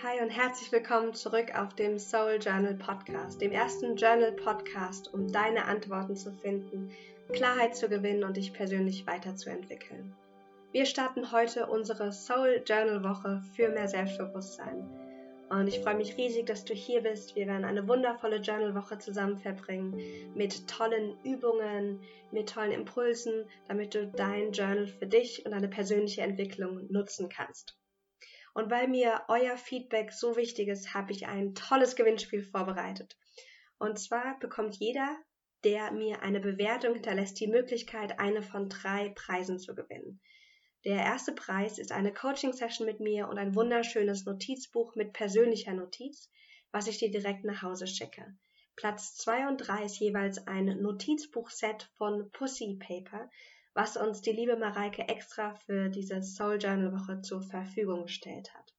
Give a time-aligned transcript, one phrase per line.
[0.00, 5.26] Hi und herzlich willkommen zurück auf dem Soul Journal Podcast, dem ersten Journal Podcast, um
[5.32, 6.92] deine Antworten zu finden,
[7.32, 10.14] Klarheit zu gewinnen und dich persönlich weiterzuentwickeln.
[10.70, 14.88] Wir starten heute unsere Soul Journal Woche für mehr Selbstbewusstsein.
[15.48, 17.34] Und ich freue mich riesig, dass du hier bist.
[17.34, 20.00] Wir werden eine wundervolle Journal-Woche zusammen verbringen
[20.36, 26.22] mit tollen Übungen, mit tollen Impulsen, damit du dein Journal für dich und deine persönliche
[26.22, 27.76] Entwicklung nutzen kannst.
[28.58, 33.16] Und weil mir euer Feedback so wichig ist, habe ich ein tolles Gewinnspiel vorbereitet.
[33.78, 35.16] Und zwar bekommt jeder,
[35.62, 40.20] der mir eine Bewertung hinterlässt, die Möglichkeit, eine von drei Preisen zu gewinnen.
[40.84, 46.28] Der erste Preis ist eine Coaching-Session mit mir und ein wunderschönes Notizbuch mit persönlicher Notiz,
[46.72, 48.36] was ich dir direkt nach Hause schicke.
[48.74, 53.30] Platz 2 und 3 ist jeweils ein Notizbuch-Set von Pussy Paper,
[53.78, 58.74] was uns die liebe Mareike extra für diese Soul Journal Woche zur Verfügung gestellt hat.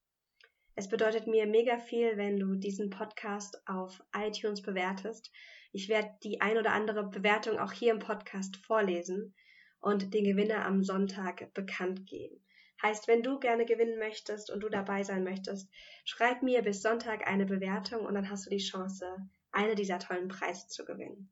[0.74, 5.32] Es bedeutet mir mega viel, wenn du diesen Podcast auf iTunes bewertest.
[5.72, 9.34] Ich werde die ein oder andere Bewertung auch hier im Podcast vorlesen
[9.80, 12.44] und den Gewinner am Sonntag bekannt geben.
[12.82, 15.70] Heißt, wenn du gerne gewinnen möchtest und du dabei sein möchtest,
[16.04, 19.06] schreib mir bis Sonntag eine Bewertung und dann hast du die Chance,
[19.50, 21.30] eine dieser tollen Preise zu gewinnen.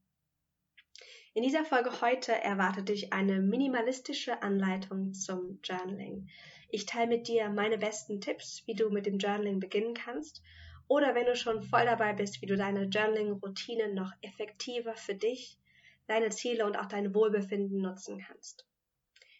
[1.38, 6.28] In dieser Folge heute erwartet dich eine minimalistische Anleitung zum Journaling.
[6.68, 10.42] Ich teile mit dir meine besten Tipps, wie du mit dem Journaling beginnen kannst
[10.88, 15.56] oder wenn du schon voll dabei bist, wie du deine Journaling-Routinen noch effektiver für dich,
[16.08, 18.66] deine Ziele und auch dein Wohlbefinden nutzen kannst.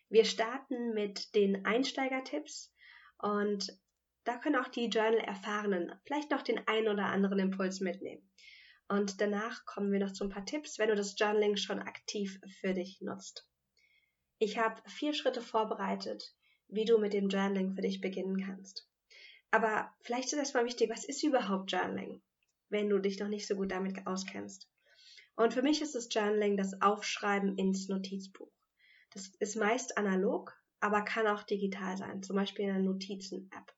[0.09, 2.73] Wir starten mit den Einsteigertipps
[3.19, 3.77] und
[4.23, 8.23] da können auch die Journal-Erfahrenen vielleicht noch den einen oder anderen Impuls mitnehmen.
[8.89, 12.41] Und danach kommen wir noch zu ein paar Tipps, wenn du das Journaling schon aktiv
[12.61, 13.47] für dich nutzt.
[14.39, 16.35] Ich habe vier Schritte vorbereitet,
[16.69, 18.89] wie du mit dem Journaling für dich beginnen kannst.
[19.51, 22.23] Aber vielleicht ist erstmal wichtig, was ist überhaupt Journaling,
[22.71, 24.69] wenn du dich noch nicht so gut damit auskennst.
[25.37, 28.51] Und für mich ist das Journaling das Aufschreiben ins Notizbuch.
[29.11, 33.75] Das ist meist analog, aber kann auch digital sein, zum Beispiel in einer Notizen-App.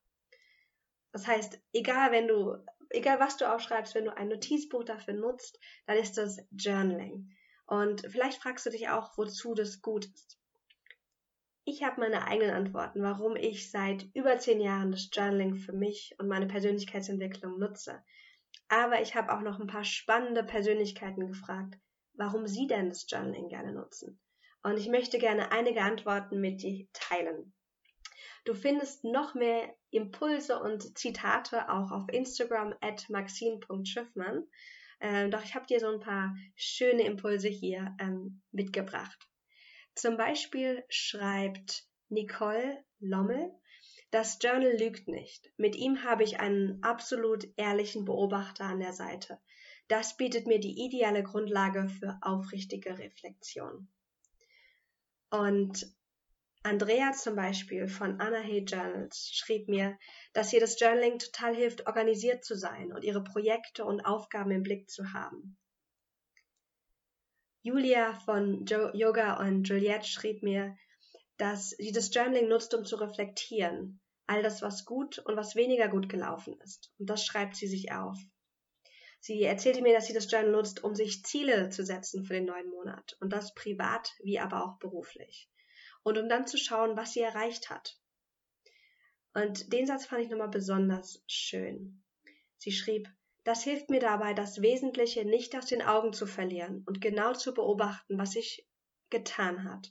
[1.13, 2.57] Das heißt, egal wenn du
[2.91, 7.31] egal was du aufschreibst, wenn du ein Notizbuch dafür nutzt, dann ist das Journaling.
[7.67, 10.39] Und vielleicht fragst du dich auch, wozu das gut ist.
[11.65, 16.15] Ich habe meine eigenen Antworten, warum ich seit über zehn Jahren das Journaling für mich
[16.19, 18.03] und meine Persönlichkeitsentwicklung nutze.
[18.69, 21.79] Aber ich habe auch noch ein paar spannende Persönlichkeiten gefragt,
[22.15, 24.21] warum sie denn das Journaling gerne nutzen.
[24.63, 27.53] Und ich möchte gerne einige Antworten mit dir teilen.
[28.45, 34.47] Du findest noch mehr Impulse und Zitate auch auf Instagram at maxine.schiffmann.
[35.01, 39.29] Ähm, doch ich habe dir so ein paar schöne Impulse hier ähm, mitgebracht.
[39.95, 43.51] Zum Beispiel schreibt Nicole Lommel,
[44.11, 45.53] das Journal lügt nicht.
[45.57, 49.39] Mit ihm habe ich einen absolut ehrlichen Beobachter an der Seite.
[49.89, 53.89] Das bietet mir die ideale Grundlage für aufrichtige Reflexion.
[55.31, 55.87] Und
[56.63, 59.99] Andrea zum Beispiel von Anna Hay Journals schrieb mir,
[60.35, 64.63] dass ihr das Journaling total hilft, organisiert zu sein und ihre Projekte und Aufgaben im
[64.63, 65.57] Blick zu haben.
[67.63, 70.77] Julia von jo Yoga und Juliette schrieb mir,
[71.39, 73.99] dass sie das Journaling nutzt, um zu reflektieren.
[74.27, 76.93] All das, was gut und was weniger gut gelaufen ist.
[76.99, 78.19] Und das schreibt sie sich auf.
[79.19, 82.45] Sie erzählte mir, dass sie das Journal nutzt, um sich Ziele zu setzen für den
[82.45, 83.17] neuen Monat.
[83.21, 85.51] Und das privat wie aber auch beruflich
[86.03, 87.99] und um dann zu schauen, was sie erreicht hat.
[89.35, 92.03] Und den Satz fand ich nochmal besonders schön.
[92.59, 93.09] Sie schrieb,
[93.45, 97.55] das hilft mir dabei, das Wesentliche nicht aus den Augen zu verlieren und genau zu
[97.55, 98.67] beobachten, was sich
[99.09, 99.91] getan hat.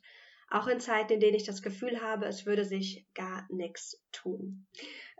[0.51, 4.67] Auch in Zeiten, in denen ich das Gefühl habe, es würde sich gar nichts tun.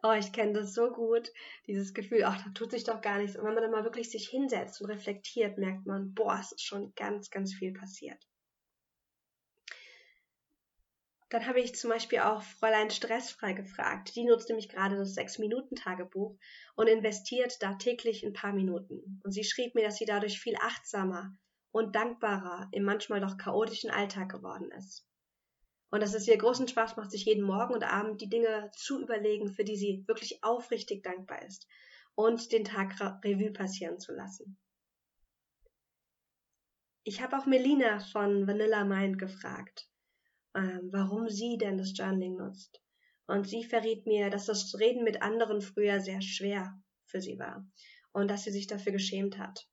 [0.01, 1.31] Oh, ich kenne das so gut,
[1.67, 3.35] dieses Gefühl, ach, da tut sich doch gar nichts.
[3.35, 6.63] Und wenn man dann mal wirklich sich hinsetzt und reflektiert, merkt man, boah, es ist
[6.63, 8.28] schon ganz, ganz viel passiert.
[11.29, 14.15] Dann habe ich zum Beispiel auch Fräulein Stressfrei gefragt.
[14.15, 16.35] Die nutzt nämlich gerade das Sechs-Minuten-Tagebuch
[16.75, 19.21] und investiert da täglich ein paar Minuten.
[19.23, 21.37] Und sie schrieb mir, dass sie dadurch viel achtsamer
[21.71, 25.05] und dankbarer im manchmal doch chaotischen Alltag geworden ist.
[25.91, 28.99] Und dass es ihr großen Spaß macht, sich jeden Morgen und Abend die Dinge zu
[28.99, 31.67] überlegen, für die sie wirklich aufrichtig dankbar ist
[32.15, 34.57] und den Tag Revue passieren zu lassen.
[37.03, 39.89] Ich habe auch Melina von Vanilla Mind gefragt
[40.55, 42.81] ähm, warum sie denn das Journaling nutzt.
[43.27, 46.73] Und sie verriet mir, dass das Reden mit anderen früher sehr schwer
[47.05, 47.67] für sie war
[48.11, 49.67] und dass sie sich dafür geschämt hat.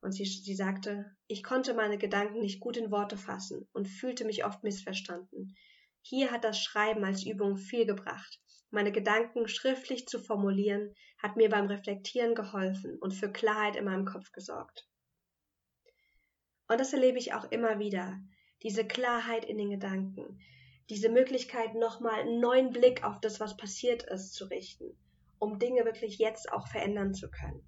[0.00, 4.24] Und sie, sie sagte, ich konnte meine Gedanken nicht gut in Worte fassen und fühlte
[4.24, 5.54] mich oft missverstanden.
[6.02, 8.40] Hier hat das Schreiben als Übung viel gebracht.
[8.70, 14.04] Meine Gedanken schriftlich zu formulieren, hat mir beim Reflektieren geholfen und für Klarheit in meinem
[14.04, 14.86] Kopf gesorgt.
[16.68, 18.18] Und das erlebe ich auch immer wieder,
[18.64, 20.40] diese Klarheit in den Gedanken,
[20.90, 24.96] diese Möglichkeit, nochmal einen neuen Blick auf das, was passiert ist, zu richten,
[25.38, 27.62] um Dinge wirklich jetzt auch verändern zu können,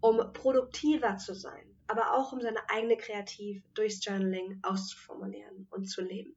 [0.00, 6.02] um produktiver zu sein, aber auch um seine eigene Kreativ durchs Journaling auszuformulieren und zu
[6.02, 6.36] leben.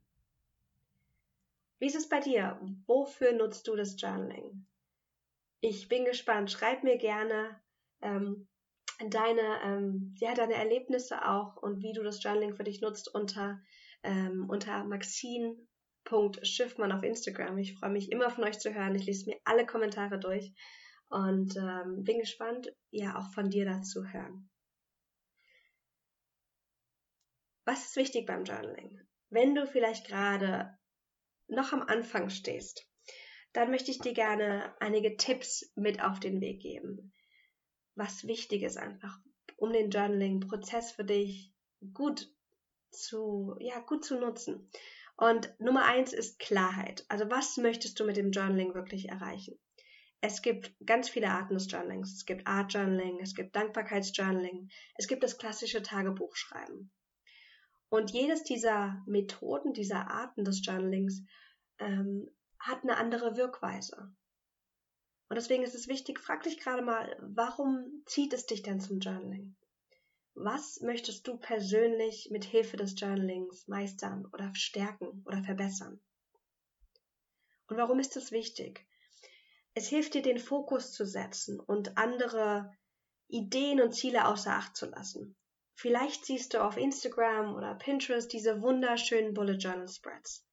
[1.79, 2.59] Wie ist es bei dir?
[2.85, 4.65] Wofür nutzt du das Journaling?
[5.59, 6.51] Ich bin gespannt.
[6.51, 7.59] Schreib mir gerne
[8.01, 8.47] ähm,
[9.09, 13.61] deine, ähm, ja, deine Erlebnisse auch und wie du das Journaling für dich nutzt unter,
[14.03, 17.57] ähm, unter Maxine.schiffmann auf Instagram.
[17.57, 18.95] Ich freue mich immer von euch zu hören.
[18.95, 20.53] Ich lese mir alle Kommentare durch
[21.09, 24.49] und ähm, bin gespannt, ja, auch von dir dazu hören.
[27.65, 29.01] Was ist wichtig beim Journaling?
[29.29, 30.77] Wenn du vielleicht gerade
[31.47, 32.87] noch am Anfang stehst,
[33.53, 37.11] dann möchte ich dir gerne einige Tipps mit auf den Weg geben,
[37.95, 39.19] was wichtig ist einfach,
[39.57, 41.53] um den Journaling-Prozess für dich
[41.93, 42.31] gut
[42.91, 44.69] zu, ja, gut zu nutzen.
[45.17, 47.05] Und Nummer eins ist Klarheit.
[47.07, 49.57] Also was möchtest du mit dem Journaling wirklich erreichen?
[50.21, 52.13] Es gibt ganz viele Arten des Journalings.
[52.13, 56.91] Es gibt Art Journaling, es gibt Dankbarkeitsjournaling, es gibt das klassische Tagebuchschreiben.
[57.89, 61.23] Und jedes dieser Methoden, dieser Arten des Journalings
[61.79, 64.13] ähm, hat eine andere Wirkweise.
[65.27, 68.99] Und deswegen ist es wichtig, frag dich gerade mal, warum zieht es dich denn zum
[68.99, 69.55] Journaling?
[70.35, 75.99] Was möchtest du persönlich mit Hilfe des Journalings meistern oder stärken oder verbessern?
[77.67, 78.85] Und warum ist das wichtig?
[79.73, 82.71] Es hilft dir, den Fokus zu setzen und andere
[83.27, 85.35] Ideen und Ziele außer Acht zu lassen.
[85.73, 90.45] Vielleicht siehst du auf Instagram oder Pinterest diese wunderschönen Bullet Journal Spreads.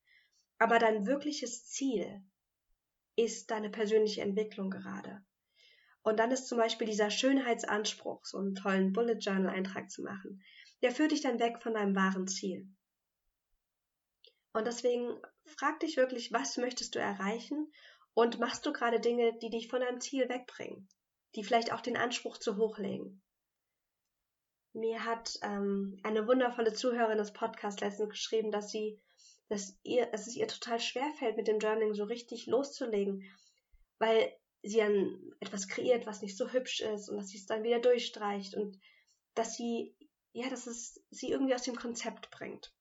[0.58, 2.24] Aber dein wirkliches Ziel
[3.16, 5.22] ist deine persönliche Entwicklung gerade.
[6.02, 10.42] Und dann ist zum Beispiel dieser Schönheitsanspruch, so einen tollen Bullet Journal Eintrag zu machen,
[10.82, 12.68] der führt dich dann weg von deinem wahren Ziel.
[14.52, 17.72] Und deswegen frag dich wirklich, was möchtest du erreichen
[18.14, 20.88] und machst du gerade Dinge, die dich von deinem Ziel wegbringen,
[21.34, 23.22] die vielleicht auch den Anspruch zu hoch legen.
[24.74, 29.00] Mir hat ähm, eine wundervolle Zuhörerin des Podcasts letztens geschrieben, dass sie
[29.52, 33.22] dass, ihr, dass es ihr total schwer fällt, mit dem Journaling so richtig loszulegen,
[33.99, 34.32] weil
[34.62, 37.78] sie dann etwas kreiert, was nicht so hübsch ist und dass sie es dann wieder
[37.78, 38.81] durchstreicht und
[39.34, 39.94] dass sie,
[40.32, 42.72] ja, dass es sie irgendwie aus dem Konzept bringt.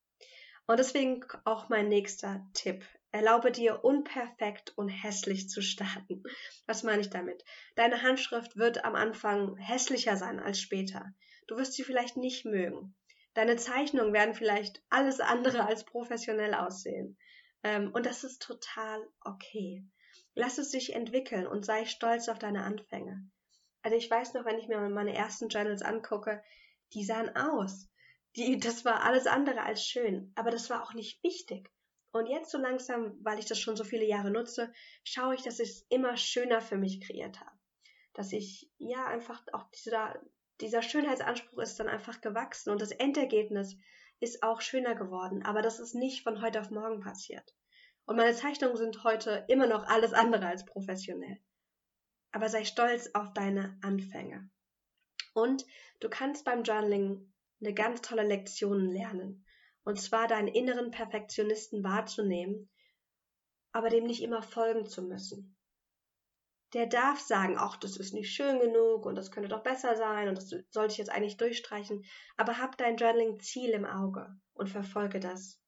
[0.66, 2.86] Und deswegen auch mein nächster Tipp.
[3.12, 6.24] Erlaube dir, unperfekt und hässlich zu starten.
[6.66, 7.44] Was meine ich damit?
[7.76, 11.14] Deine Handschrift wird am Anfang hässlicher sein als später.
[11.48, 12.96] Du wirst sie vielleicht nicht mögen.
[13.34, 17.18] Deine Zeichnungen werden vielleicht alles andere als professionell aussehen.
[17.64, 19.86] Ähm, und das ist total okay.
[20.34, 23.30] Lass es sich entwickeln und sei stolz auf deine Anfänge.
[23.84, 26.44] Also ich weiß noch, wenn ich mir meine ersten Journals angucke,
[26.94, 27.88] die sahen aus.
[28.36, 31.70] Die, das war alles andere als schön, aber das war auch nicht wichtig.
[32.12, 34.74] Und jetzt so langsam, weil ich das schon so viele Jahre nutze,
[35.04, 37.52] schaue ich, dass ich es immer schöner für mich kreiert habe.
[38.14, 40.22] Dass ich ja einfach auch dieser,
[40.62, 43.78] dieser Schönheitsanspruch ist dann einfach gewachsen und das Endergebnis
[44.20, 45.44] ist auch schöner geworden.
[45.44, 47.56] Aber das ist nicht von heute auf morgen passiert.
[48.06, 51.40] Und meine Zeichnungen sind heute immer noch alles andere als professionell.
[52.32, 54.50] Aber sei stolz auf deine Anfänge.
[55.34, 55.66] Und
[56.00, 59.46] du kannst beim Journaling eine ganz tolle Lektion lernen.
[59.84, 62.70] Und zwar deinen inneren Perfektionisten wahrzunehmen,
[63.72, 65.58] aber dem nicht immer folgen zu müssen
[66.74, 70.30] der darf sagen, ach, das ist nicht schön genug und das könnte doch besser sein
[70.30, 72.06] und das sollte ich jetzt eigentlich durchstreichen.
[72.38, 75.60] Aber hab dein Journaling-Ziel im Auge und verfolge das.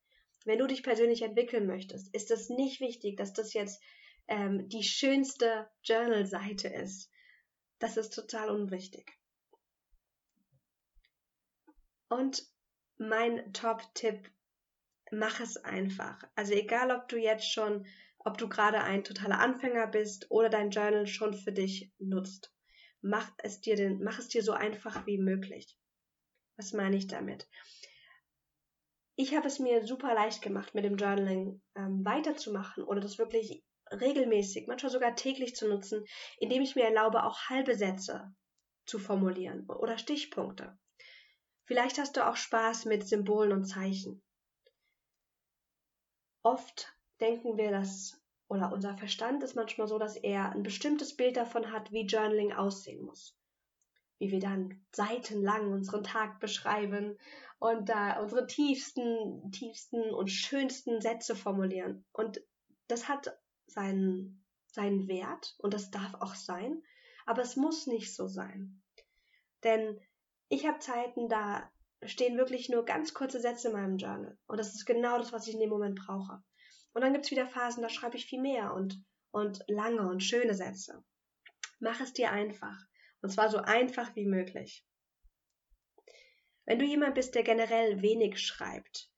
[0.46, 3.82] Wenn du dich persönlich entwickeln möchtest, ist es nicht wichtig, dass das jetzt
[4.28, 7.10] ähm, die schönste Journal-Seite ist.
[7.80, 9.12] Das ist total unwichtig.
[12.08, 12.44] Und
[12.98, 14.30] mein Top-Tipp,
[15.12, 16.24] mach es einfach.
[16.36, 17.86] Also egal, ob du jetzt schon
[18.26, 22.54] ob du gerade ein totaler Anfänger bist oder dein Journal schon für dich nutzt.
[23.02, 25.78] Mach es dir, den, mach es dir so einfach wie möglich.
[26.58, 27.48] Was meine ich damit?
[29.16, 33.64] Ich habe es mir super leicht gemacht, mit dem Journaling ähm, weiterzumachen oder das wirklich
[33.92, 36.06] regelmäßig, manchmal sogar täglich zu nutzen,
[36.38, 38.34] indem ich mir erlaube, auch halbe Sätze
[38.86, 40.78] zu formulieren oder Stichpunkte.
[41.66, 44.22] Vielleicht hast du auch Spaß mit Symbolen und Zeichen.
[46.42, 51.38] Oft denken wir, dass, oder unser Verstand ist manchmal so, dass er ein bestimmtes Bild
[51.38, 53.36] davon hat, wie Journaling aussehen muss.
[54.20, 57.18] Wie wir dann seitenlang unseren Tag beschreiben
[57.60, 62.06] und da unsere tiefsten, tiefsten und schönsten Sätze formulieren.
[62.12, 62.42] Und
[62.88, 66.84] das hat seinen, seinen Wert und das darf auch sein,
[67.26, 68.84] aber es muss nicht so sein.
[69.64, 70.00] Denn
[70.50, 71.72] ich habe Zeiten, da
[72.04, 75.48] stehen wirklich nur ganz kurze Sätze in meinem Journal und das ist genau das, was
[75.48, 76.44] ich in dem Moment brauche.
[76.94, 80.24] Und dann gibt es wieder Phasen, da schreibe ich viel mehr und, und lange und
[80.24, 81.04] schöne Sätze.
[81.80, 82.78] Mach es dir einfach.
[83.22, 84.86] Und zwar so einfach wie möglich.
[86.66, 89.12] Wenn du jemand bist, der generell wenig schreibt,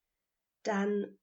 [0.63, 1.17] dann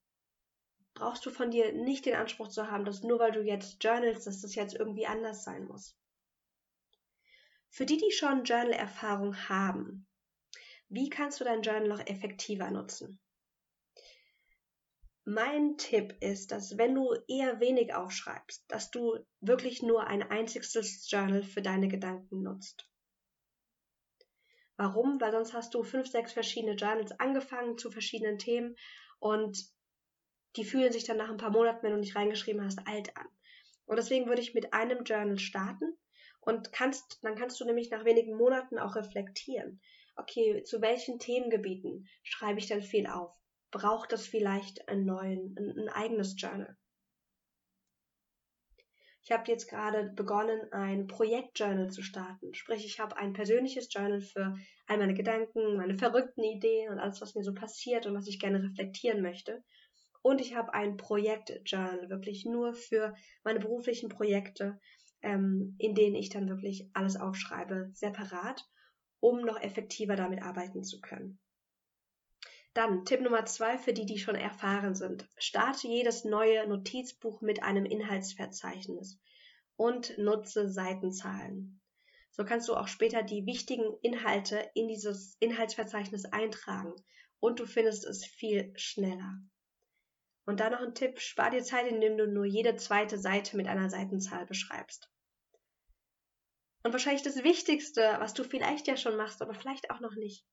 [0.94, 4.26] brauchst du von dir nicht den Anspruch zu haben, dass nur weil du jetzt journalst,
[4.26, 5.96] dass das jetzt irgendwie anders sein muss.
[7.70, 10.06] Für die, die schon Journal-Erfahrung haben,
[10.88, 13.18] wie kannst du dein Journal noch effektiver nutzen?
[15.24, 21.08] Mein Tipp ist, dass wenn du eher wenig aufschreibst, dass du wirklich nur ein einziges
[21.08, 22.88] Journal für deine Gedanken nutzt.
[24.76, 25.20] Warum?
[25.20, 28.74] Weil sonst hast du fünf, sechs verschiedene Journals angefangen zu verschiedenen Themen
[29.20, 29.70] und
[30.56, 33.28] die fühlen sich dann nach ein paar Monaten, wenn du nicht reingeschrieben hast, alt an.
[33.86, 35.96] Und deswegen würde ich mit einem Journal starten
[36.40, 39.80] und kannst, dann kannst du nämlich nach wenigen Monaten auch reflektieren.
[40.16, 43.41] Okay, zu welchen Themengebieten schreibe ich denn viel auf?
[43.72, 46.76] Braucht es vielleicht einen neuen, ein, ein eigenes Journal?
[49.24, 52.54] Ich habe jetzt gerade begonnen, ein Projektjournal zu starten.
[52.54, 54.54] Sprich, ich habe ein persönliches Journal für
[54.86, 58.40] all meine Gedanken, meine verrückten Ideen und alles, was mir so passiert und was ich
[58.40, 59.64] gerne reflektieren möchte.
[60.22, 64.78] Und ich habe ein Projektjournal, wirklich nur für meine beruflichen Projekte,
[65.22, 68.68] ähm, in denen ich dann wirklich alles aufschreibe, separat,
[69.20, 71.38] um noch effektiver damit arbeiten zu können.
[72.74, 75.28] Dann Tipp Nummer zwei für die, die schon erfahren sind.
[75.36, 79.20] Starte jedes neue Notizbuch mit einem Inhaltsverzeichnis
[79.76, 81.80] und nutze Seitenzahlen.
[82.30, 86.94] So kannst du auch später die wichtigen Inhalte in dieses Inhaltsverzeichnis eintragen
[87.40, 89.38] und du findest es viel schneller.
[90.46, 93.68] Und dann noch ein Tipp, spar dir Zeit, indem du nur jede zweite Seite mit
[93.68, 95.10] einer Seitenzahl beschreibst.
[96.82, 100.44] Und wahrscheinlich das Wichtigste, was du vielleicht ja schon machst, aber vielleicht auch noch nicht,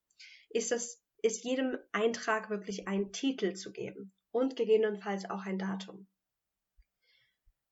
[0.49, 6.07] ist es, ist jedem Eintrag wirklich einen Titel zu geben und gegebenenfalls auch ein Datum.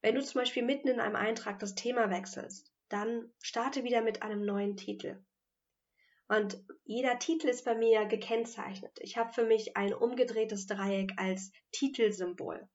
[0.01, 4.21] Wenn du zum Beispiel mitten in einem Eintrag das Thema wechselst, dann starte wieder mit
[4.21, 5.23] einem neuen Titel.
[6.29, 8.97] Und jeder Titel ist bei mir gekennzeichnet.
[9.01, 12.67] Ich habe für mich ein umgedrehtes Dreieck als Titelsymbol.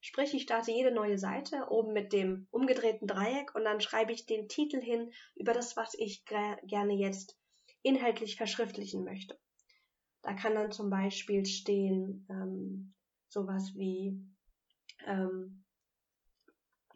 [0.00, 4.26] Sprich, ich starte jede neue Seite oben mit dem umgedrehten Dreieck und dann schreibe ich
[4.26, 7.38] den Titel hin über das, was ich gerne jetzt
[7.82, 9.38] inhaltlich verschriftlichen möchte.
[10.24, 12.94] Da kann dann zum Beispiel stehen ähm,
[13.28, 14.18] sowas wie
[15.06, 15.64] ähm,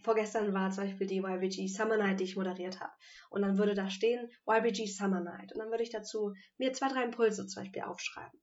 [0.00, 2.92] vorgestern war zum Beispiel die YBG Summer Night, die ich moderiert habe.
[3.28, 5.52] Und dann würde da stehen YBG Summer Night.
[5.52, 8.40] Und dann würde ich dazu mir zwei, drei Impulse zum Beispiel aufschreiben.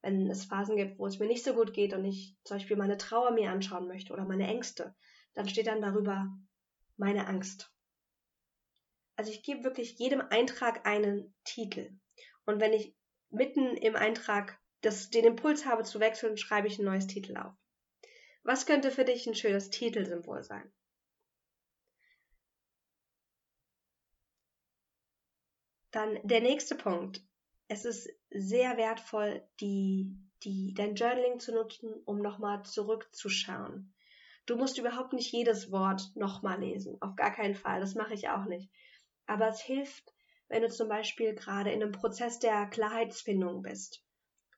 [0.00, 2.76] Wenn es Phasen gibt, wo es mir nicht so gut geht und ich zum Beispiel
[2.76, 4.94] meine Trauer mir anschauen möchte oder meine Ängste,
[5.34, 6.28] dann steht dann darüber
[6.96, 7.72] meine Angst.
[9.16, 11.98] Also ich gebe wirklich jedem Eintrag einen Titel.
[12.44, 12.94] Und wenn ich
[13.34, 17.54] mitten im Eintrag das, den Impuls habe zu wechseln, schreibe ich ein neues Titel auf.
[18.42, 20.70] Was könnte für dich ein schönes Titelsymbol sein?
[25.90, 27.22] Dann der nächste Punkt.
[27.68, 33.94] Es ist sehr wertvoll, die, die, dein Journaling zu nutzen, um nochmal zurückzuschauen.
[34.44, 37.00] Du musst überhaupt nicht jedes Wort nochmal lesen.
[37.00, 37.80] Auf gar keinen Fall.
[37.80, 38.70] Das mache ich auch nicht.
[39.26, 40.13] Aber es hilft,
[40.54, 44.04] wenn du zum Beispiel gerade in einem Prozess der Klarheitsfindung bist,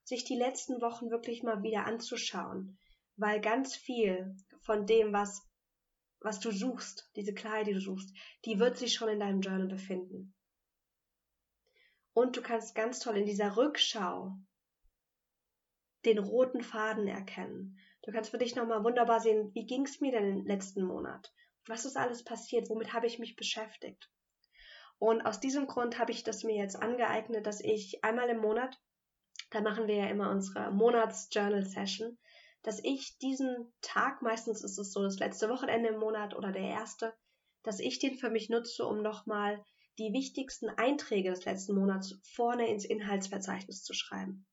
[0.04, 2.78] sich die letzten Wochen wirklich mal wieder anzuschauen
[3.16, 5.42] weil ganz viel von dem, was,
[6.20, 9.68] was du suchst, diese Klarheit, die du suchst, die wird sich schon in deinem Journal
[9.68, 10.34] befinden.
[12.12, 14.36] Und du kannst ganz toll in dieser Rückschau
[16.04, 17.78] den roten Faden erkennen.
[18.02, 21.32] Du kannst für dich nochmal wunderbar sehen, wie ging es mir denn im letzten Monat?
[21.66, 22.68] Was ist alles passiert?
[22.68, 24.10] Womit habe ich mich beschäftigt?
[24.98, 28.80] Und aus diesem Grund habe ich das mir jetzt angeeignet, dass ich einmal im Monat,
[29.50, 32.18] da machen wir ja immer unsere Monats-Journal-Session,
[32.62, 36.64] dass ich diesen Tag, meistens ist es so das letzte Wochenende im Monat oder der
[36.64, 37.14] erste,
[37.62, 39.62] dass ich den für mich nutze, um nochmal
[39.98, 44.46] die wichtigsten Einträge des letzten Monats vorne ins Inhaltsverzeichnis zu schreiben.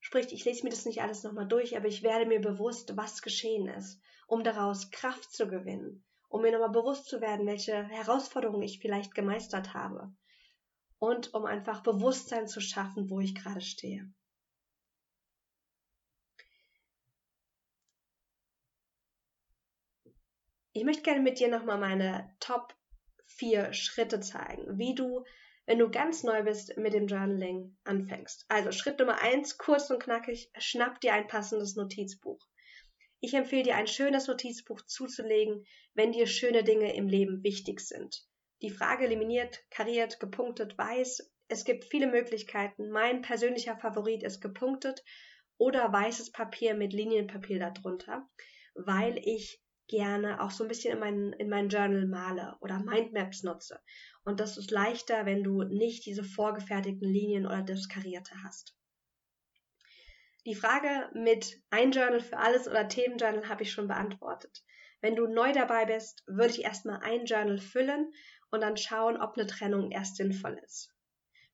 [0.00, 3.22] Sprich, ich lese mir das nicht alles nochmal durch, aber ich werde mir bewusst, was
[3.22, 8.62] geschehen ist, um daraus Kraft zu gewinnen, um mir nochmal bewusst zu werden, welche Herausforderungen
[8.62, 10.12] ich vielleicht gemeistert habe
[10.98, 14.10] und um einfach Bewusstsein zu schaffen, wo ich gerade stehe.
[20.72, 22.74] Ich möchte gerne mit dir nochmal meine Top
[23.28, 25.24] 4 Schritte zeigen, wie du,
[25.64, 28.44] wenn du ganz neu bist, mit dem Journaling anfängst.
[28.48, 32.46] Also Schritt Nummer 1, kurz und knackig, schnapp dir ein passendes Notizbuch.
[33.20, 38.26] Ich empfehle dir, ein schönes Notizbuch zuzulegen, wenn dir schöne Dinge im Leben wichtig sind.
[38.62, 41.32] Die Frage eliminiert, kariert, gepunktet, weiß.
[41.48, 42.90] Es gibt viele Möglichkeiten.
[42.90, 45.04] Mein persönlicher Favorit ist gepunktet
[45.58, 48.28] oder weißes Papier mit Linienpapier darunter,
[48.74, 53.42] weil ich gerne auch so ein bisschen in mein, in mein Journal male oder Mindmaps
[53.42, 53.80] nutze.
[54.24, 58.76] Und das ist leichter, wenn du nicht diese vorgefertigten Linien oder das Karierte hast.
[60.46, 64.62] Die Frage mit ein Journal für alles oder Themenjournal habe ich schon beantwortet.
[65.00, 68.12] Wenn du neu dabei bist, würde ich erstmal ein Journal füllen
[68.52, 70.94] und dann schauen, ob eine Trennung erst sinnvoll ist.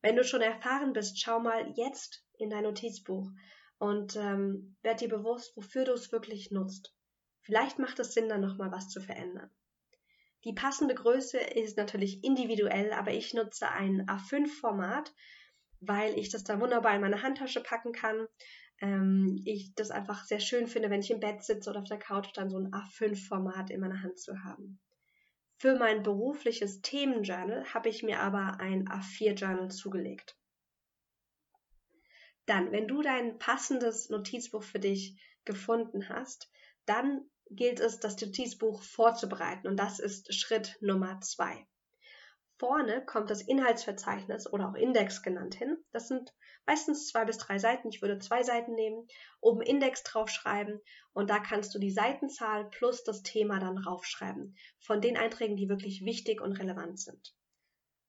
[0.03, 3.31] Wenn du schon erfahren bist, schau mal jetzt in dein Notizbuch
[3.79, 6.95] und ähm, werd dir bewusst, wofür du es wirklich nutzt.
[7.41, 9.51] Vielleicht macht es Sinn, dann nochmal was zu verändern.
[10.45, 15.15] Die passende Größe ist natürlich individuell, aber ich nutze ein A5-Format,
[15.81, 18.29] weil ich das da wunderbar in meine Handtasche packen kann
[18.83, 21.99] ähm, ich das einfach sehr schön finde, wenn ich im Bett sitze oder auf der
[21.99, 24.81] Couch, dann so ein A5-Format in meiner Hand zu haben.
[25.57, 30.37] Für mein berufliches Themenjournal habe ich mir aber ein A4-Journal zugelegt.
[32.47, 36.51] Dann, wenn du dein passendes Notizbuch für dich gefunden hast,
[36.85, 41.69] dann gilt es, das Notizbuch vorzubereiten und das ist Schritt Nummer zwei.
[42.63, 45.77] Vorne kommt das Inhaltsverzeichnis oder auch Index genannt hin.
[45.91, 46.33] Das sind
[46.65, 47.89] meistens zwei bis drei Seiten.
[47.89, 49.09] Ich würde zwei Seiten nehmen,
[49.41, 50.81] oben Index draufschreiben
[51.13, 55.69] und da kannst du die Seitenzahl plus das Thema dann raufschreiben von den Einträgen, die
[55.69, 57.35] wirklich wichtig und relevant sind.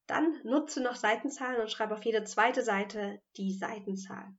[0.05, 4.35] Dann nutze noch Seitenzahlen und schreibe auf jede zweite Seite die Seitenzahl.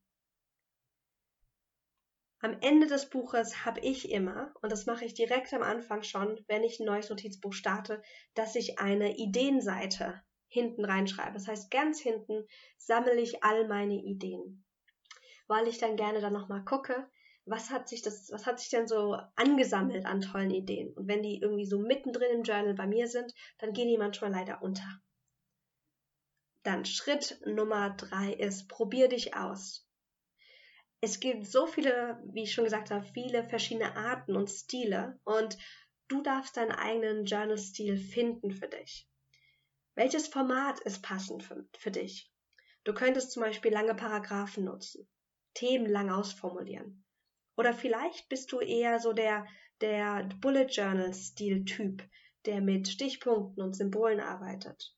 [2.45, 6.45] Am Ende des Buches habe ich immer, und das mache ich direkt am Anfang schon,
[6.47, 8.03] wenn ich ein neues Notizbuch starte,
[8.35, 11.33] dass ich eine Ideenseite hinten reinschreibe.
[11.33, 12.47] Das heißt, ganz hinten
[12.77, 14.63] sammle ich all meine Ideen,
[15.47, 17.09] weil ich dann gerne dann nochmal gucke,
[17.47, 20.93] was hat sich das, was hat sich denn so angesammelt an tollen Ideen?
[20.93, 24.33] Und wenn die irgendwie so mittendrin im Journal bei mir sind, dann gehen die manchmal
[24.33, 25.01] leider unter.
[26.63, 29.89] Dann Schritt Nummer drei ist, probier dich aus.
[31.05, 35.59] Es gibt so viele, wie ich schon gesagt habe, viele verschiedene Arten und Stile und
[36.09, 39.07] du darfst deinen eigenen Journal-Stil finden für dich.
[39.97, 42.33] Welches Format ist passend für, für dich?
[42.85, 45.07] Du könntest zum Beispiel lange Paragraphen nutzen,
[45.53, 47.05] Themen lang ausformulieren.
[47.55, 49.47] Oder vielleicht bist du eher so der,
[49.83, 52.03] der Bullet Journal Stil-Typ,
[52.47, 54.97] der mit Stichpunkten und Symbolen arbeitet.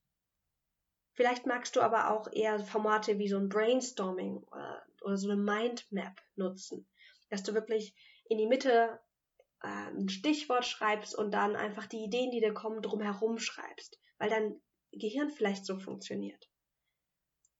[1.15, 5.41] Vielleicht magst du aber auch eher Formate wie so ein Brainstorming oder, oder so eine
[5.41, 6.87] Mindmap nutzen,
[7.29, 7.95] dass du wirklich
[8.29, 8.99] in die Mitte
[9.61, 14.29] äh, ein Stichwort schreibst und dann einfach die Ideen, die dir kommen, drumherum schreibst, weil
[14.29, 16.49] dann Gehirn vielleicht so funktioniert.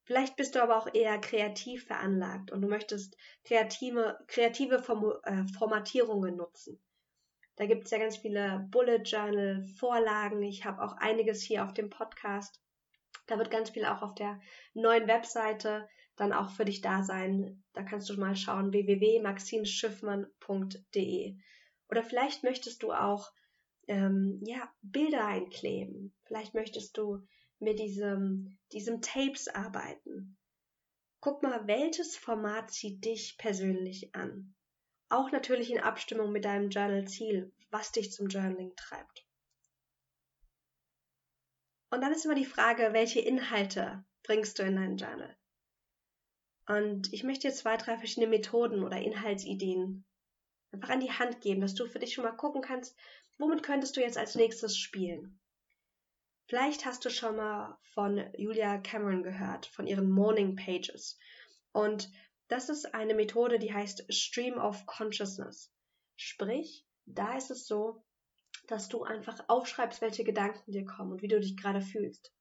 [0.03, 5.45] Vielleicht bist du aber auch eher kreativ veranlagt und du möchtest kreative, kreative Form, äh,
[5.57, 6.81] Formatierungen nutzen.
[7.57, 10.43] Da gibt es ja ganz viele Bullet Journal Vorlagen.
[10.43, 12.61] Ich habe auch einiges hier auf dem Podcast.
[13.25, 14.39] Da wird ganz viel auch auf der
[14.73, 17.63] neuen Webseite dann auch für dich da sein.
[17.73, 21.37] Da kannst du mal schauen www.maxinschiffmann.de.
[21.89, 23.31] Oder vielleicht möchtest du auch
[23.87, 26.13] ähm, ja, Bilder einkleben.
[26.25, 27.25] Vielleicht möchtest du
[27.59, 30.37] mit diesem, diesem Tapes arbeiten.
[31.21, 34.53] Guck mal, welches Format zieht dich persönlich an?
[35.09, 39.25] Auch natürlich in Abstimmung mit deinem Journal-Ziel, was dich zum Journaling treibt.
[41.89, 45.37] Und dann ist immer die Frage, welche Inhalte bringst du in dein Journal?
[46.67, 50.05] Und ich möchte dir zwei, drei verschiedene Methoden oder Inhaltsideen
[50.71, 52.95] einfach an die Hand geben, dass du für dich schon mal gucken kannst,
[53.39, 55.39] Womit könntest du jetzt als nächstes spielen?
[56.47, 61.19] Vielleicht hast du schon mal von Julia Cameron gehört, von ihren Morning Pages.
[61.71, 62.11] Und
[62.47, 65.71] das ist eine Methode, die heißt Stream of Consciousness.
[66.15, 68.03] Sprich, da ist es so,
[68.67, 72.33] dass du einfach aufschreibst, welche Gedanken dir kommen und wie du dich gerade fühlst.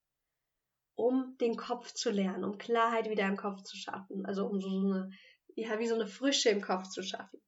[0.97, 4.27] Um den Kopf zu lernen, um Klarheit wieder im Kopf zu schaffen.
[4.27, 5.11] Also um so eine,
[5.55, 7.41] ja, wie so eine Frische im Kopf zu schaffen.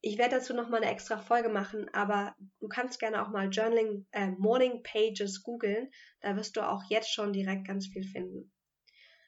[0.00, 4.06] Ich werde dazu nochmal eine extra Folge machen, aber du kannst gerne auch mal Journaling,
[4.12, 5.90] äh, Morning Pages googeln.
[6.20, 8.52] Da wirst du auch jetzt schon direkt ganz viel finden.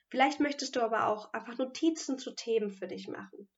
[0.09, 3.49] Vielleicht möchtest du aber auch einfach Notizen zu Themen für dich machen.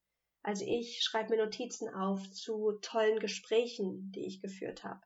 [0.42, 5.02] Also ich schreibe mir Notizen auf zu tollen Gesprächen, die ich geführt habe.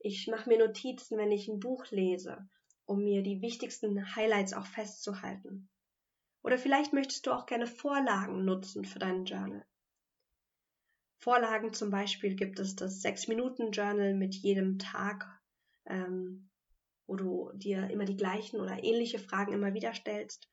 [0.00, 2.48] Ich mache mir Notizen, wenn ich ein Buch lese,
[2.92, 5.70] um mir die wichtigsten Highlights auch festzuhalten.
[6.42, 9.64] Oder vielleicht möchtest du auch gerne Vorlagen nutzen für deinen Journal.
[11.16, 15.24] Vorlagen zum Beispiel gibt es das Sechs-Minuten-Journal mit jedem Tag,
[15.86, 16.50] ähm,
[17.06, 20.50] wo du dir immer die gleichen oder ähnliche Fragen immer wieder stellst.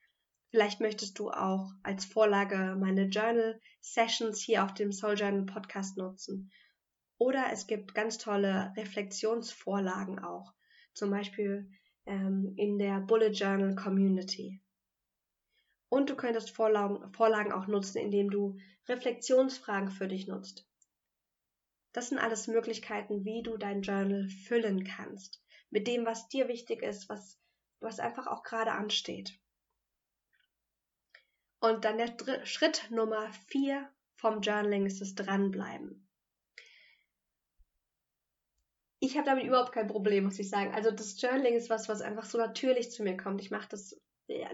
[0.52, 5.98] Vielleicht möchtest du auch als Vorlage meine Journal Sessions hier auf dem Soul Journal Podcast
[5.98, 6.52] nutzen.
[7.18, 10.54] Oder es gibt ganz tolle Reflexionsvorlagen auch,
[10.94, 11.70] zum Beispiel
[12.10, 14.60] ähm, in der Bullet Journal Community.
[15.90, 20.68] Und du könntest Vorlagen, Vorlagen auch nutzen, indem du Reflexionsfragen für dich nutzt.
[21.94, 25.42] Das sind alles Möglichkeiten, wie du dein Journal füllen kannst.
[25.70, 27.40] Mit dem, was dir wichtig ist, was,
[27.80, 29.40] was einfach auch gerade ansteht.
[31.60, 36.09] Und dann der Dr Schritt Nummer vier vom Journaling ist das Dranbleiben.
[39.00, 40.74] Ich habe damit überhaupt kein Problem, muss ich sagen.
[40.74, 43.42] Also das Journaling ist was, was einfach so natürlich zu mir kommt.
[43.42, 44.00] Ich mache das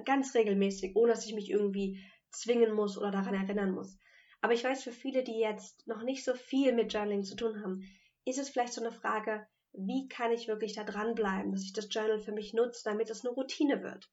[0.06, 3.98] ganz regelmäßig, ohne dass ich mich irgendwie zwingen muss oder daran erinnern muss.
[4.42, 7.62] Aber ich weiß, für viele, die jetzt noch nicht so viel mit Journaling zu tun
[7.64, 7.82] haben,
[8.26, 11.88] ist es vielleicht so eine Frage, wie kann ich wirklich da dranbleiben, dass ich das
[11.90, 14.10] Journal für mich nutze, damit es eine Routine wird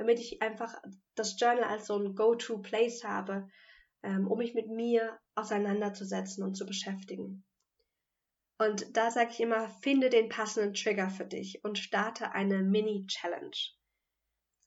[0.00, 0.74] damit ich einfach
[1.14, 3.46] das Journal als so ein Go-to-Place habe,
[4.02, 7.44] ähm, um mich mit mir auseinanderzusetzen und zu beschäftigen.
[8.60, 13.56] Und da sage ich immer, finde den passenden Trigger für dich und starte eine Mini-Challenge.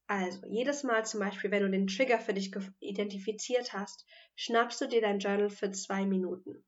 [0.08, 4.88] Also, jedes Mal zum Beispiel, wenn du den Trigger für dich identifiziert hast, schnappst du
[4.88, 6.66] dir dein Journal für zwei Minuten.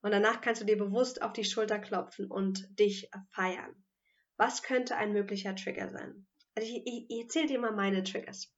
[0.00, 3.84] Und danach kannst du dir bewusst auf die Schulter klopfen und dich feiern.
[4.38, 6.26] Was könnte ein möglicher Trigger sein?
[6.54, 8.50] Also ich, ich, ich erzähle dir mal meine Triggers.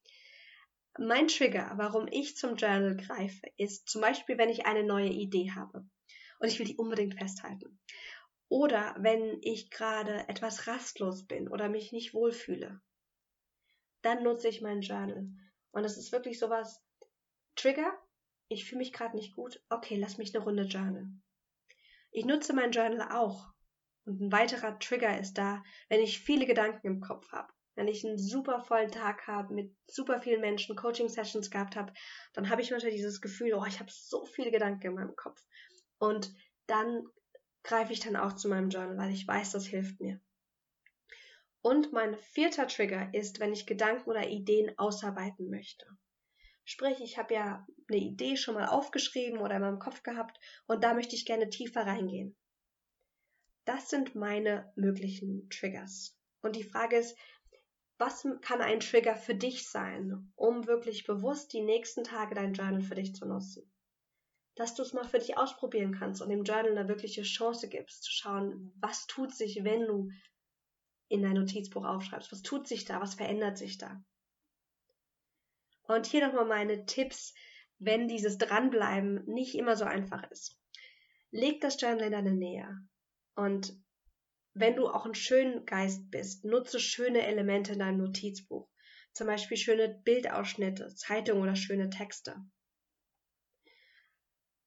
[0.96, 5.50] Mein Trigger, warum ich zum Journal greife, ist zum Beispiel, wenn ich eine neue Idee
[5.50, 5.84] habe
[6.42, 7.78] und ich will die unbedingt festhalten.
[8.48, 12.82] Oder wenn ich gerade etwas rastlos bin oder mich nicht wohlfühle.
[14.02, 15.28] Dann nutze ich mein Journal.
[15.70, 16.82] Und es ist wirklich sowas,
[17.54, 17.96] Trigger,
[18.48, 21.06] ich fühle mich gerade nicht gut, okay, lass mich eine Runde journal.
[22.10, 23.52] Ich nutze mein Journal auch.
[24.04, 28.04] Und ein weiterer Trigger ist da, wenn ich viele Gedanken im Kopf habe wenn ich
[28.04, 31.92] einen super vollen Tag habe, mit super vielen Menschen Coaching-Sessions gehabt habe,
[32.34, 35.42] dann habe ich manchmal dieses Gefühl, oh, ich habe so viele Gedanken in meinem Kopf.
[36.02, 36.34] Und
[36.66, 37.06] dann
[37.62, 40.20] greife ich dann auch zu meinem Journal, weil ich weiß, das hilft mir.
[41.60, 45.86] Und mein vierter Trigger ist, wenn ich Gedanken oder Ideen ausarbeiten möchte.
[46.64, 50.82] Sprich, ich habe ja eine Idee schon mal aufgeschrieben oder in meinem Kopf gehabt und
[50.82, 52.34] da möchte ich gerne tiefer reingehen.
[53.64, 56.18] Das sind meine möglichen Triggers.
[56.40, 57.16] Und die Frage ist,
[57.98, 62.82] was kann ein Trigger für dich sein, um wirklich bewusst die nächsten Tage dein Journal
[62.82, 63.71] für dich zu nutzen?
[64.54, 68.04] Dass du es mal für dich ausprobieren kannst und dem Journal eine wirkliche Chance gibst,
[68.04, 70.10] zu schauen, was tut sich, wenn du
[71.08, 72.32] in dein Notizbuch aufschreibst.
[72.32, 73.00] Was tut sich da?
[73.00, 74.02] Was verändert sich da?
[75.82, 77.34] Und hier nochmal meine Tipps,
[77.78, 80.58] wenn dieses Dranbleiben nicht immer so einfach ist.
[81.30, 82.78] Leg das Journal in deine Nähe
[83.34, 83.74] und
[84.54, 88.68] wenn du auch ein schönen Geist bist, nutze schöne Elemente in deinem Notizbuch.
[89.12, 92.36] Zum Beispiel schöne Bildausschnitte, Zeitungen oder schöne Texte.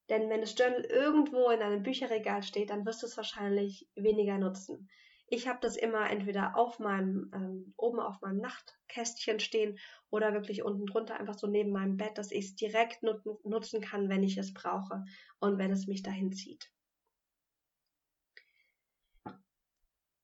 [0.10, 4.38] Denn wenn das Journal irgendwo in einem Bücherregal steht, dann wirst du es wahrscheinlich weniger
[4.38, 4.90] nutzen.
[5.28, 9.80] Ich habe das immer entweder auf meinem, ähm, oben auf meinem Nachtkästchen stehen
[10.12, 13.82] oder wirklich unten drunter einfach so neben meinem Bett, dass ich es direkt nut nutzen
[13.82, 15.04] kann, wenn ich es brauche
[15.40, 16.72] und wenn es mich dahin zieht.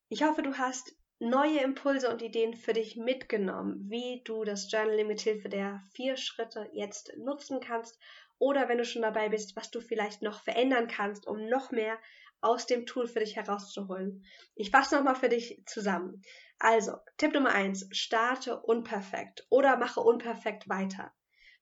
[0.09, 5.07] Ich hoffe, du hast neue Impulse und Ideen für dich mitgenommen, wie du das Journaling
[5.07, 7.99] mit Hilfe der vier Schritte jetzt nutzen kannst
[8.41, 11.99] oder wenn du schon dabei bist, was du vielleicht noch verändern kannst, um noch mehr
[12.41, 14.25] aus dem Tool für dich herauszuholen.
[14.55, 16.23] Ich fasse nochmal für dich zusammen.
[16.57, 21.13] Also, Tipp Nummer eins: starte unperfekt oder mache unperfekt weiter.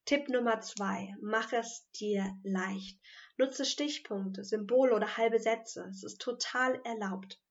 [0.05, 2.97] Tipp Nummer zwei: mach es dir leicht.
[3.37, 5.85] Nutze Stichpunkte, Symbole oder halbe Sätze.
[5.91, 7.41] Es ist total erlaubt.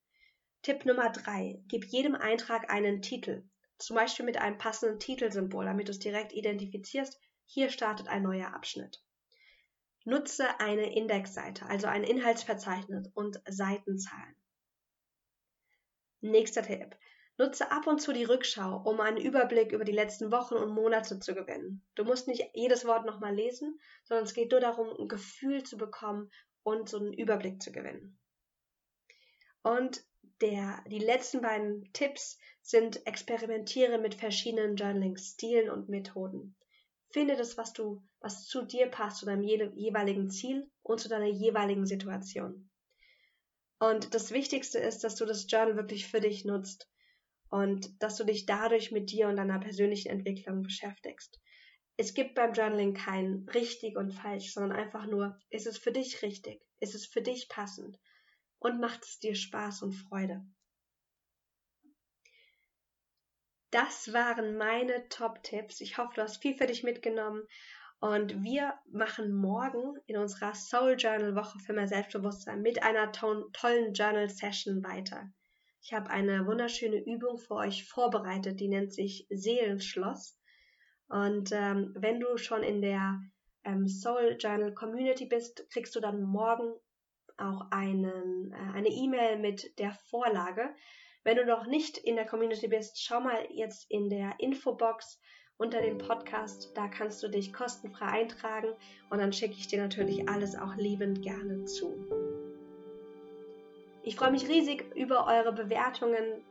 [0.62, 5.88] Tipp Nummer drei: Gib jedem Eintrag einen Titel, zum Beispiel mit einem passenden Titelsymbol, damit
[5.88, 7.20] du es direkt identifizierst.
[7.44, 9.02] Hier startet ein neuer Abschnitt.
[10.08, 14.34] Nutze eine Indexseite, also ein Inhaltsverzeichnis und Seitenzahlen.
[16.22, 16.96] Nächster Tipp.
[17.36, 21.20] Nutze ab und zu die Rückschau, um einen Überblick über die letzten Wochen und Monate
[21.20, 21.84] zu gewinnen.
[21.94, 25.76] Du musst nicht jedes Wort nochmal lesen, sondern es geht nur darum, ein Gefühl zu
[25.76, 26.30] bekommen
[26.62, 28.18] und so einen Überblick zu gewinnen.
[29.62, 30.02] Und
[30.40, 36.56] der, die letzten beiden Tipps sind experimentiere mit verschiedenen Journaling-Stilen und Methoden.
[37.10, 41.26] Finde das, was du, was zu dir passt, zu deinem jeweiligen Ziel und zu deiner
[41.26, 42.70] jeweiligen Situation.
[43.78, 46.90] Und das Wichtigste ist, dass du das Journal wirklich für dich nutzt
[47.50, 51.40] und dass du dich dadurch mit dir und deiner persönlichen Entwicklung beschäftigst.
[51.96, 56.22] Es gibt beim Journaling kein richtig und falsch, sondern einfach nur, ist es für dich
[56.22, 56.60] richtig?
[56.80, 57.98] Ist es für dich passend?
[58.58, 60.44] und macht es dir Spaß und Freude.
[63.70, 65.80] Das waren meine Top-Tipps.
[65.80, 67.42] Ich hoffe, du hast viel für dich mitgenommen.
[68.00, 73.48] Und wir machen morgen in unserer Soul Journal Woche für mehr Selbstbewusstsein mit einer to
[73.52, 75.32] tollen Journal Session weiter.
[75.82, 80.38] Ich habe eine wunderschöne Übung für euch vorbereitet, die nennt sich Seelenschloss.
[81.08, 83.20] Und ähm, wenn du schon in der
[83.64, 86.72] ähm, Soul Journal Community bist, kriegst du dann morgen
[87.36, 90.74] auch einen, äh, eine E-Mail mit der Vorlage.
[91.28, 95.20] Wenn du noch nicht in der Community bist, schau mal jetzt in der Infobox
[95.58, 96.70] unter dem Podcast.
[96.74, 98.68] Da kannst du dich kostenfrei eintragen
[99.10, 101.98] und dann schicke ich dir natürlich alles auch liebend gerne zu.
[104.04, 106.42] Ich freue mich riesig über eure Bewertungen.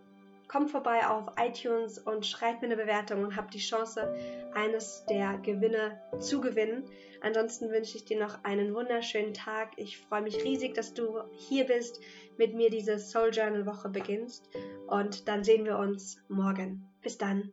[0.47, 4.15] Kommt vorbei auf iTunes und schreibt mir eine Bewertung und habt die Chance,
[4.53, 6.86] eines der Gewinne zu gewinnen.
[7.21, 9.73] Ansonsten wünsche ich dir noch einen wunderschönen Tag.
[9.77, 11.99] Ich freue mich riesig, dass du hier bist,
[12.38, 14.49] mit mir diese Soul Journal Woche beginnst
[14.88, 16.88] und dann sehen wir uns morgen.
[17.01, 17.51] Bis dann.